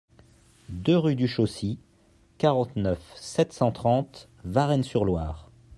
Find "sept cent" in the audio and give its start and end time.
3.17-3.71